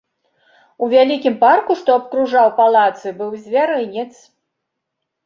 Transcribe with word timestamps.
У 0.85 0.87
вялікім 0.93 1.35
парку, 1.43 1.71
што 1.81 1.89
абкружаў 2.01 2.47
палацы, 2.61 3.07
быў 3.21 3.31
звярынец. 3.45 4.09